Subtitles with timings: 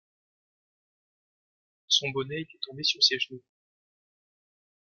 [1.87, 3.43] Son bonnet était tombé sur ses genoux.